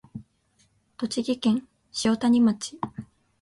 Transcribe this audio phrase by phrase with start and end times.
[0.97, 1.67] 栃木県
[2.03, 2.79] 塩谷町